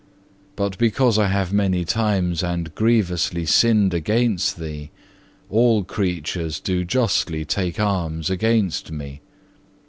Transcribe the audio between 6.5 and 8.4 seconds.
do justly take arms